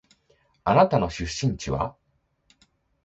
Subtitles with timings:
[0.63, 1.95] あなたの出身地は？